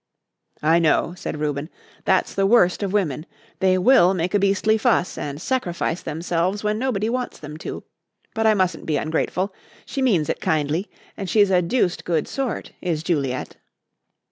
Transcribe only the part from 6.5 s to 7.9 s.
when nobody wants them to.